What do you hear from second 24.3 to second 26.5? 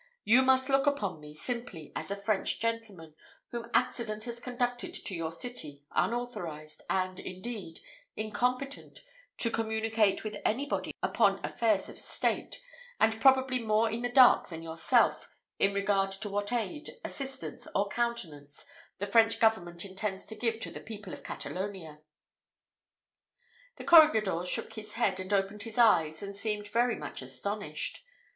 shook his head, and opened his eyes, and